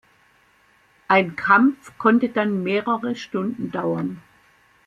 [1.09, 4.23] Ein Kampf konnte dann mehrere Stunden dauern.